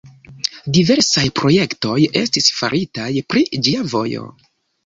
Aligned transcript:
Diversaj 0.77 1.25
projektoj 1.41 1.93
estis 2.23 2.49
faritaj 2.63 3.13
pri 3.35 3.47
ĝia 3.69 3.89
vojo. 3.93 4.27